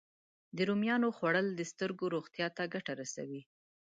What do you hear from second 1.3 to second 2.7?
د سترګو روغتیا ته